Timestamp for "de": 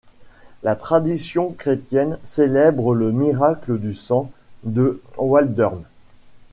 4.63-4.99